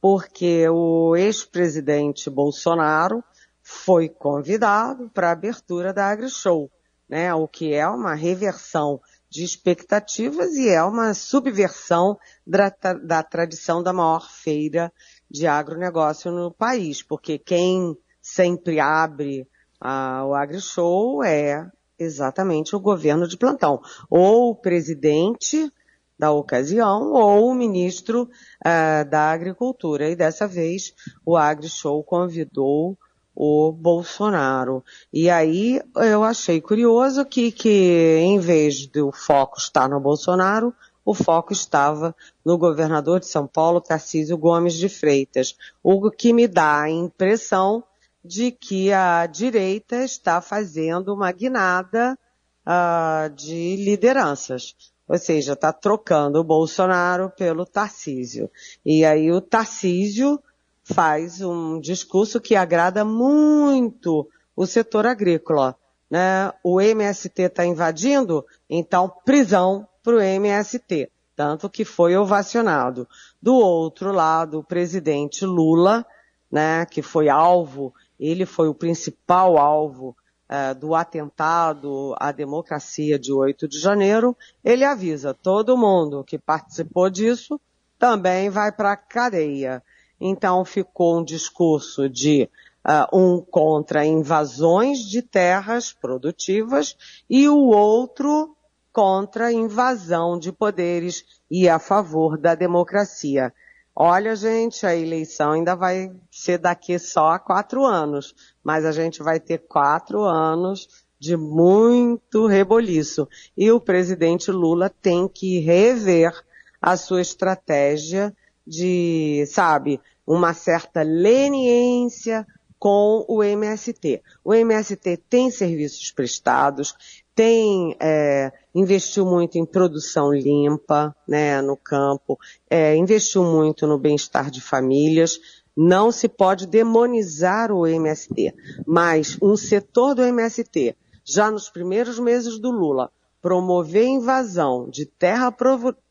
Porque 0.00 0.68
o 0.68 1.16
ex-presidente 1.16 2.30
Bolsonaro 2.30 3.22
foi 3.60 4.08
convidado 4.08 5.10
para 5.12 5.30
a 5.30 5.32
abertura 5.32 5.92
da 5.92 6.08
AgriShow, 6.08 6.70
né? 7.08 7.34
O 7.34 7.48
que 7.48 7.74
é 7.74 7.84
uma 7.88 8.14
reversão 8.14 9.00
de 9.28 9.42
expectativas 9.42 10.54
e 10.54 10.68
é 10.68 10.80
uma 10.84 11.14
subversão 11.14 12.16
da, 12.46 12.72
da 13.02 13.24
tradição 13.24 13.82
da 13.82 13.92
maior 13.92 14.30
feira 14.30 14.92
de 15.28 15.48
agronegócio 15.48 16.30
no 16.30 16.52
país, 16.52 17.02
porque 17.02 17.40
quem 17.40 17.98
sempre 18.22 18.78
abre 18.78 19.48
o 19.82 20.32
AgriShow 20.32 21.24
é 21.24 21.68
exatamente 21.98 22.76
o 22.76 22.80
governo 22.80 23.26
de 23.26 23.36
plantão, 23.36 23.80
ou 24.08 24.50
o 24.50 24.54
presidente 24.54 25.68
da 26.18 26.32
ocasião, 26.32 27.12
ou 27.12 27.48
o 27.48 27.54
ministro 27.54 28.22
uh, 28.22 29.08
da 29.08 29.30
Agricultura. 29.30 30.10
E 30.10 30.16
dessa 30.16 30.48
vez 30.48 30.92
o 31.24 31.36
AgriShow 31.36 32.02
convidou 32.02 32.98
o 33.34 33.70
Bolsonaro. 33.70 34.84
E 35.12 35.30
aí 35.30 35.80
eu 35.94 36.24
achei 36.24 36.60
curioso 36.60 37.24
que, 37.24 37.52
que 37.52 38.18
em 38.20 38.40
vez 38.40 38.86
do 38.88 39.12
foco 39.12 39.58
estar 39.58 39.88
no 39.88 40.00
Bolsonaro, 40.00 40.74
o 41.04 41.14
foco 41.14 41.52
estava 41.52 42.14
no 42.44 42.58
governador 42.58 43.20
de 43.20 43.26
São 43.26 43.46
Paulo, 43.46 43.80
Tarcísio 43.80 44.36
Gomes 44.36 44.74
de 44.74 44.88
Freitas, 44.88 45.56
o 45.82 46.10
que 46.10 46.32
me 46.32 46.48
dá 46.48 46.82
a 46.82 46.90
impressão 46.90 47.84
de 48.24 48.50
que 48.50 48.92
a 48.92 49.24
direita 49.26 50.04
está 50.04 50.40
fazendo 50.40 51.14
uma 51.14 51.30
guinada 51.30 52.18
uh, 52.66 53.32
de 53.34 53.76
lideranças. 53.76 54.74
Ou 55.08 55.18
seja, 55.18 55.54
está 55.54 55.72
trocando 55.72 56.38
o 56.38 56.44
Bolsonaro 56.44 57.30
pelo 57.30 57.64
Tarcísio. 57.64 58.50
E 58.84 59.04
aí 59.04 59.32
o 59.32 59.40
Tarcísio 59.40 60.38
faz 60.84 61.40
um 61.40 61.80
discurso 61.80 62.40
que 62.40 62.54
agrada 62.54 63.04
muito 63.04 64.28
o 64.54 64.66
setor 64.66 65.06
agrícola. 65.06 65.76
Né? 66.10 66.52
O 66.62 66.80
MST 66.80 67.42
está 67.42 67.64
invadindo, 67.64 68.44
então 68.68 69.12
prisão 69.24 69.86
para 70.02 70.16
o 70.16 70.20
MST, 70.20 71.10
tanto 71.36 71.68
que 71.68 71.84
foi 71.84 72.16
ovacionado. 72.16 73.06
Do 73.40 73.54
outro 73.54 74.12
lado, 74.12 74.58
o 74.58 74.64
presidente 74.64 75.44
Lula, 75.44 76.04
né, 76.50 76.86
que 76.86 77.02
foi 77.02 77.28
alvo, 77.28 77.94
ele 78.18 78.46
foi 78.46 78.68
o 78.68 78.74
principal 78.74 79.58
alvo 79.58 80.16
uh, 80.48 80.74
do 80.74 80.94
atentado 80.94 82.14
à 82.18 82.32
democracia 82.32 83.18
de 83.18 83.32
8 83.32 83.68
de 83.68 83.78
janeiro, 83.78 84.36
ele 84.64 84.84
avisa 84.84 85.34
todo 85.34 85.76
mundo 85.76 86.24
que 86.24 86.38
participou 86.38 87.10
disso 87.10 87.60
também 87.98 88.48
vai 88.48 88.70
para 88.70 88.92
a 88.92 88.96
cadeia. 88.96 89.82
Então 90.20 90.64
ficou 90.64 91.18
um 91.18 91.24
discurso 91.24 92.08
de 92.08 92.48
uh, 92.86 93.16
um 93.16 93.40
contra 93.40 94.04
invasões 94.04 95.00
de 95.00 95.20
terras 95.20 95.92
produtivas 95.92 96.96
e 97.28 97.48
o 97.48 97.58
outro 97.58 98.56
contra 98.92 99.52
invasão 99.52 100.38
de 100.38 100.50
poderes 100.50 101.24
e 101.50 101.68
a 101.68 101.78
favor 101.78 102.38
da 102.38 102.54
democracia. 102.54 103.52
Olha, 103.94 104.36
gente, 104.36 104.86
a 104.86 104.94
eleição 104.94 105.52
ainda 105.52 105.74
vai 105.74 106.12
ser 106.30 106.58
daqui 106.58 106.98
só 107.00 107.30
a 107.30 107.38
quatro 107.38 107.84
anos, 107.84 108.32
mas 108.68 108.84
a 108.84 108.92
gente 108.92 109.22
vai 109.22 109.40
ter 109.40 109.62
quatro 109.66 110.24
anos 110.24 111.06
de 111.18 111.38
muito 111.38 112.46
reboliço. 112.46 113.26
E 113.56 113.72
o 113.72 113.80
presidente 113.80 114.50
Lula 114.50 114.90
tem 114.90 115.26
que 115.26 115.58
rever 115.58 116.38
a 116.78 116.94
sua 116.94 117.22
estratégia 117.22 118.30
de, 118.66 119.42
sabe, 119.46 119.98
uma 120.26 120.52
certa 120.52 121.00
leniência 121.00 122.46
com 122.78 123.24
o 123.26 123.42
MST. 123.42 124.20
O 124.44 124.52
MST 124.52 125.16
tem 125.30 125.50
serviços 125.50 126.12
prestados, 126.12 126.94
tem 127.34 127.96
é, 127.98 128.52
investiu 128.74 129.24
muito 129.24 129.56
em 129.56 129.64
produção 129.64 130.30
limpa, 130.30 131.16
né, 131.26 131.62
no 131.62 131.74
campo, 131.74 132.38
é, 132.68 132.94
investiu 132.96 133.44
muito 133.44 133.86
no 133.86 133.98
bem-estar 133.98 134.50
de 134.50 134.60
famílias. 134.60 135.40
Não 135.80 136.10
se 136.10 136.28
pode 136.28 136.66
demonizar 136.66 137.70
o 137.70 137.86
MST, 137.86 138.52
mas 138.84 139.38
um 139.40 139.56
setor 139.56 140.12
do 140.12 140.24
MST, 140.24 140.96
já 141.24 141.52
nos 141.52 141.70
primeiros 141.70 142.18
meses 142.18 142.58
do 142.58 142.72
Lula, 142.72 143.12
promover 143.40 144.04
invasão 144.04 144.90
de 144.90 145.06
terra 145.06 145.54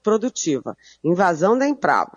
produtiva, 0.02 0.78
invasão 1.04 1.58
da 1.58 1.68
Embrapa, 1.68 2.16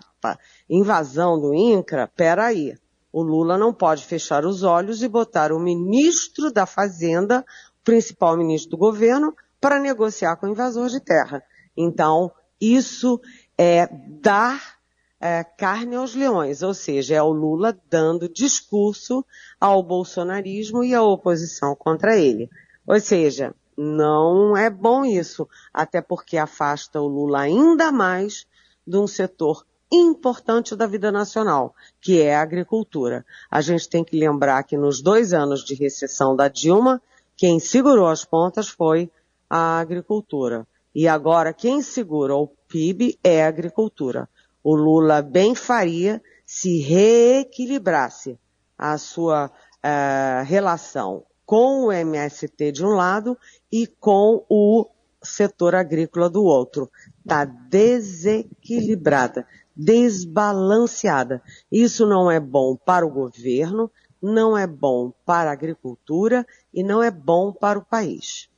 invasão 0.69 1.37
do 1.37 1.53
INCRA, 1.53 2.09
peraí. 2.15 2.73
O 3.11 3.21
Lula 3.21 3.57
não 3.57 3.73
pode 3.73 4.05
fechar 4.05 4.45
os 4.45 4.63
olhos 4.63 5.03
e 5.03 5.09
botar 5.09 5.51
o 5.51 5.59
ministro 5.59 6.53
da 6.53 6.65
Fazenda, 6.65 7.45
o 7.81 7.83
principal 7.83 8.37
ministro 8.37 8.71
do 8.71 8.77
governo, 8.77 9.35
para 9.59 9.77
negociar 9.77 10.37
com 10.37 10.45
o 10.47 10.51
invasor 10.51 10.87
de 10.87 11.01
terra. 11.01 11.43
Então, 11.75 12.31
isso 12.61 13.19
é 13.57 13.89
dar 14.21 14.79
é, 15.21 15.43
carne 15.43 15.95
aos 15.95 16.15
leões, 16.15 16.63
ou 16.63 16.73
seja, 16.73 17.13
é 17.13 17.21
o 17.21 17.31
Lula 17.31 17.77
dando 17.87 18.27
discurso 18.27 19.23
ao 19.59 19.83
bolsonarismo 19.83 20.83
e 20.83 20.95
à 20.95 21.03
oposição 21.03 21.75
contra 21.75 22.17
ele. 22.17 22.49
Ou 22.87 22.99
seja, 22.99 23.53
não 23.77 24.57
é 24.57 24.67
bom 24.67 25.05
isso, 25.05 25.47
até 25.71 26.01
porque 26.01 26.37
afasta 26.37 26.99
o 26.99 27.07
Lula 27.07 27.41
ainda 27.41 27.91
mais 27.91 28.47
de 28.85 28.97
um 28.97 29.05
setor 29.05 29.63
importante 29.91 30.75
da 30.75 30.87
vida 30.87 31.11
nacional, 31.11 31.75
que 32.01 32.19
é 32.19 32.35
a 32.35 32.41
agricultura. 32.41 33.23
A 33.49 33.61
gente 33.61 33.87
tem 33.87 34.03
que 34.03 34.17
lembrar 34.17 34.63
que 34.63 34.75
nos 34.75 35.01
dois 35.01 35.33
anos 35.33 35.63
de 35.63 35.75
recessão 35.75 36.35
da 36.35 36.47
Dilma, 36.47 36.99
quem 37.37 37.59
segurou 37.59 38.07
as 38.07 38.25
pontas 38.25 38.69
foi 38.69 39.11
a 39.47 39.79
agricultura. 39.79 40.65
E 40.95 41.07
agora 41.07 41.53
quem 41.53 41.81
segura 41.81 42.35
o 42.35 42.47
PIB 42.67 43.19
é 43.23 43.43
a 43.43 43.47
agricultura. 43.47 44.27
O 44.63 44.75
Lula 44.75 45.21
bem 45.21 45.55
faria 45.55 46.21
se 46.45 46.79
reequilibrasse 46.79 48.37
a 48.77 48.97
sua 48.97 49.47
uh, 49.47 50.43
relação 50.45 51.23
com 51.45 51.85
o 51.85 51.91
MST 51.91 52.71
de 52.71 52.85
um 52.85 52.89
lado 52.89 53.37
e 53.71 53.87
com 53.87 54.45
o 54.49 54.85
setor 55.23 55.75
agrícola 55.75 56.29
do 56.29 56.43
outro. 56.43 56.91
Está 57.19 57.45
desequilibrada, 57.45 59.47
desbalanceada. 59.75 61.41
Isso 61.71 62.05
não 62.05 62.29
é 62.29 62.39
bom 62.39 62.75
para 62.75 63.03
o 63.05 63.09
governo, 63.09 63.89
não 64.21 64.57
é 64.57 64.67
bom 64.67 65.11
para 65.25 65.49
a 65.49 65.53
agricultura 65.53 66.45
e 66.73 66.83
não 66.83 67.01
é 67.01 67.09
bom 67.09 67.51
para 67.51 67.79
o 67.79 67.85
país. 67.85 68.50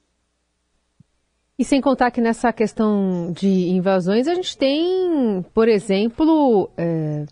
E 1.64 1.66
sem 1.66 1.80
contar 1.80 2.12
que 2.12 2.20
nessa 2.20 2.52
questão 2.52 3.32
de 3.32 3.70
invasões, 3.70 4.28
a 4.28 4.36
gente 4.36 4.58
tem, 4.58 5.46
por 5.54 5.70
exemplo, 5.70 6.70
é, 6.76 7.26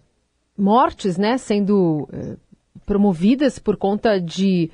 mortes 0.57 1.17
né, 1.17 1.37
sendo 1.37 2.07
é, 2.13 2.37
promovidas 2.85 3.59
por 3.59 3.75
conta 3.75 4.21
de 4.21 4.71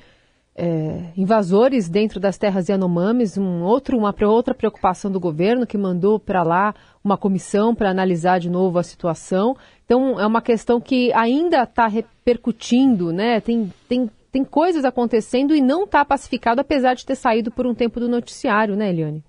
é, 0.54 1.10
invasores 1.16 1.88
dentro 1.88 2.20
das 2.20 2.38
terras 2.38 2.68
Yanomamis, 2.68 3.36
um 3.36 3.64
outro, 3.64 3.98
uma 3.98 4.14
outra 4.28 4.54
preocupação 4.54 5.10
do 5.10 5.18
governo 5.18 5.66
que 5.66 5.76
mandou 5.76 6.20
para 6.20 6.44
lá 6.44 6.72
uma 7.02 7.18
comissão 7.18 7.74
para 7.74 7.90
analisar 7.90 8.38
de 8.38 8.48
novo 8.48 8.78
a 8.78 8.84
situação. 8.84 9.56
Então 9.84 10.20
é 10.20 10.26
uma 10.28 10.40
questão 10.40 10.80
que 10.80 11.12
ainda 11.14 11.64
está 11.64 11.88
repercutindo, 11.88 13.12
né? 13.12 13.40
Tem, 13.40 13.72
tem, 13.88 14.08
tem 14.30 14.44
coisas 14.44 14.84
acontecendo 14.84 15.52
e 15.52 15.60
não 15.60 15.82
está 15.82 16.04
pacificado, 16.04 16.60
apesar 16.60 16.94
de 16.94 17.04
ter 17.04 17.16
saído 17.16 17.50
por 17.50 17.66
um 17.66 17.74
tempo 17.74 17.98
do 17.98 18.08
noticiário, 18.08 18.76
né, 18.76 18.90
Eliane? 18.90 19.24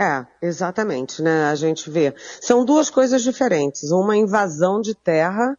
É, 0.00 0.24
exatamente, 0.40 1.20
né? 1.20 1.46
A 1.46 1.56
gente 1.56 1.90
vê. 1.90 2.14
São 2.40 2.64
duas 2.64 2.88
coisas 2.88 3.20
diferentes. 3.20 3.90
Uma 3.90 4.16
invasão 4.16 4.80
de 4.80 4.94
terra, 4.94 5.58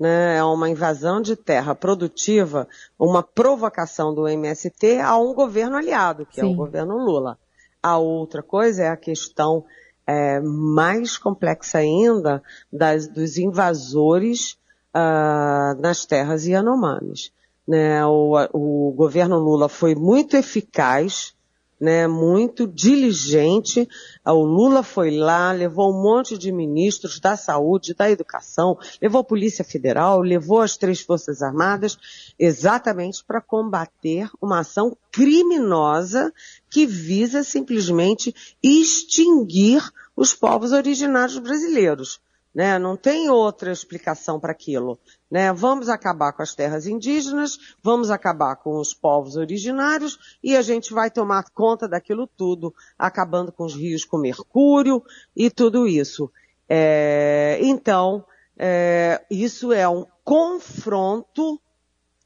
né? 0.00 0.38
É 0.38 0.44
uma 0.44 0.70
invasão 0.70 1.20
de 1.20 1.36
terra 1.36 1.74
produtiva, 1.74 2.66
uma 2.98 3.22
provocação 3.22 4.14
do 4.14 4.26
MST 4.26 4.98
a 5.00 5.18
um 5.18 5.34
governo 5.34 5.76
aliado, 5.76 6.24
que 6.24 6.40
Sim. 6.40 6.40
é 6.40 6.44
o 6.46 6.54
governo 6.54 6.96
Lula. 6.96 7.38
A 7.82 7.98
outra 7.98 8.42
coisa 8.42 8.84
é 8.84 8.88
a 8.88 8.96
questão 8.96 9.64
é, 10.06 10.40
mais 10.40 11.18
complexa 11.18 11.78
ainda 11.78 12.42
das, 12.72 13.06
dos 13.06 13.36
invasores 13.36 14.52
uh, 14.94 15.78
nas 15.80 16.06
terras 16.06 16.46
Yanomamis. 16.46 17.30
Né? 17.68 18.04
O, 18.06 18.32
o 18.54 18.92
governo 18.92 19.38
Lula 19.38 19.68
foi 19.68 19.94
muito 19.94 20.34
eficaz 20.34 21.35
né, 21.80 22.06
muito 22.06 22.66
diligente. 22.66 23.88
O 24.24 24.44
Lula 24.44 24.82
foi 24.82 25.10
lá, 25.10 25.52
levou 25.52 25.90
um 25.90 26.02
monte 26.02 26.36
de 26.36 26.50
ministros 26.50 27.20
da 27.20 27.36
saúde, 27.36 27.94
da 27.94 28.10
educação, 28.10 28.78
levou 29.00 29.20
a 29.20 29.24
Polícia 29.24 29.64
Federal, 29.64 30.20
levou 30.20 30.60
as 30.60 30.76
três 30.76 31.00
Forças 31.00 31.42
Armadas, 31.42 31.98
exatamente 32.38 33.24
para 33.24 33.40
combater 33.40 34.28
uma 34.40 34.60
ação 34.60 34.96
criminosa 35.10 36.32
que 36.68 36.86
visa 36.86 37.42
simplesmente 37.42 38.34
extinguir 38.62 39.82
os 40.16 40.34
povos 40.34 40.72
originários 40.72 41.38
brasileiros. 41.38 42.20
Né? 42.56 42.78
Não 42.78 42.96
tem 42.96 43.28
outra 43.28 43.70
explicação 43.70 44.40
para 44.40 44.50
aquilo. 44.50 44.98
Né? 45.30 45.52
Vamos 45.52 45.90
acabar 45.90 46.32
com 46.32 46.40
as 46.40 46.54
terras 46.54 46.86
indígenas, 46.86 47.58
vamos 47.82 48.10
acabar 48.10 48.56
com 48.56 48.78
os 48.78 48.94
povos 48.94 49.36
originários 49.36 50.38
e 50.42 50.56
a 50.56 50.62
gente 50.62 50.94
vai 50.94 51.10
tomar 51.10 51.50
conta 51.50 51.86
daquilo 51.86 52.26
tudo, 52.26 52.74
acabando 52.98 53.52
com 53.52 53.66
os 53.66 53.74
rios 53.74 54.06
com 54.06 54.16
mercúrio 54.16 55.04
e 55.36 55.50
tudo 55.50 55.86
isso. 55.86 56.32
É, 56.66 57.58
então, 57.60 58.24
é, 58.56 59.22
isso 59.30 59.70
é 59.70 59.86
um 59.86 60.06
confronto 60.24 61.60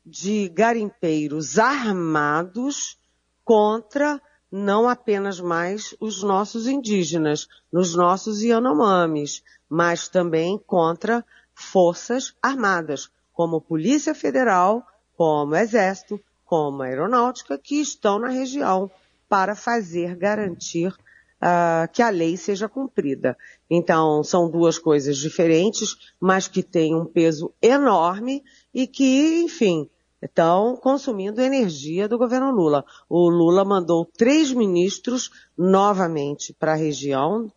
de 0.07 0.49
garimpeiros 0.49 1.59
armados 1.59 2.97
contra 3.45 4.23
não 4.51 4.89
apenas 4.89 5.41
mais 5.41 5.95
os 6.01 6.23
nossos 6.23 6.67
indígenas, 6.67 7.47
nos 7.73 7.95
nossos 7.95 8.43
Yanomamis, 8.43 9.43
mas 9.69 10.09
também 10.09 10.59
contra 10.59 11.25
forças 11.55 12.35
armadas, 12.43 13.11
como 13.33 13.61
Polícia 13.61 14.15
Federal, 14.15 14.85
como 15.17 15.55
Exército, 15.55 16.21
como 16.45 16.83
Aeronáutica, 16.83 17.57
que 17.57 17.81
estão 17.81 18.19
na 18.19 18.29
região 18.29 18.91
para 19.29 19.55
fazer 19.55 20.17
garantir 20.17 20.93
uh, 21.41 21.91
que 21.93 22.03
a 22.03 22.11
lei 22.11 22.37
seja 22.37 22.69
cumprida. 22.69 23.37
Então, 23.69 24.25
são 24.25 24.51
duas 24.51 24.79
coisas 24.79 25.17
diferentes, 25.17 25.97
mas 26.19 26.49
que 26.49 26.63
têm 26.63 26.95
um 26.95 27.05
peso 27.05 27.53
enorme 27.63 28.43
e 28.75 28.87
que, 28.87 29.43
enfim, 29.43 29.89
estão 30.23 30.77
consumindo 30.77 31.41
energia 31.41 32.09
do 32.09 32.19
governo 32.19 32.51
Lula. 32.51 32.85
O 33.09 33.29
Lula 33.29 33.65
mandou 33.65 34.05
três 34.05 34.53
ministros 34.53 35.31
novamente 35.57 36.53
para 36.53 36.73
a 36.73 36.77
região, 36.77 37.51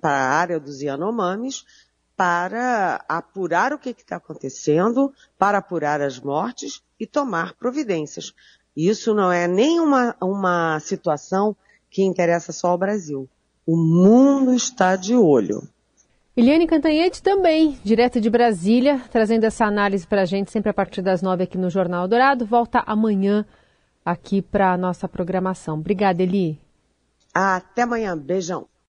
para 0.00 0.16
a 0.16 0.30
área 0.30 0.60
dos 0.60 0.80
Yanomamis, 0.80 1.64
para 2.16 3.04
apurar 3.08 3.72
o 3.72 3.78
que 3.78 3.90
está 3.90 4.16
acontecendo, 4.16 5.12
para 5.38 5.58
apurar 5.58 6.00
as 6.00 6.20
mortes 6.20 6.82
e 7.00 7.06
tomar 7.06 7.54
providências. 7.54 8.32
Isso 8.76 9.12
não 9.12 9.32
é 9.32 9.48
nem 9.48 9.80
uma, 9.80 10.14
uma 10.20 10.78
situação 10.80 11.56
que 11.90 12.02
interessa 12.02 12.52
só 12.52 12.68
ao 12.68 12.78
Brasil. 12.78 13.28
O 13.66 13.76
mundo 13.76 14.54
está 14.54 14.96
de 14.96 15.14
olho. 15.14 15.68
Eliane 16.34 16.66
Cantanhete 16.66 17.22
também, 17.22 17.78
direto 17.84 18.18
de 18.18 18.30
Brasília, 18.30 18.98
trazendo 19.10 19.44
essa 19.44 19.66
análise 19.66 20.06
para 20.06 20.22
a 20.22 20.24
gente, 20.24 20.50
sempre 20.50 20.70
a 20.70 20.74
partir 20.74 21.02
das 21.02 21.20
nove 21.20 21.44
aqui 21.44 21.58
no 21.58 21.68
Jornal 21.68 22.08
Dourado. 22.08 22.46
Volta 22.46 22.82
amanhã 22.86 23.44
aqui 24.02 24.40
para 24.40 24.72
a 24.72 24.78
nossa 24.78 25.06
programação. 25.06 25.74
Obrigada, 25.74 26.22
Eli. 26.22 26.58
Até 27.34 27.82
amanhã. 27.82 28.16
Beijão. 28.16 28.66